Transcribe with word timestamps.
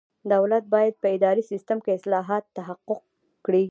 دولت 0.33 0.63
باید 0.73 0.93
په 1.01 1.07
اداري 1.15 1.43
سیسټم 1.51 1.77
کې 1.85 1.91
اصلاحات 1.99 2.43
تحقق 2.57 3.01
کړي. 3.45 3.59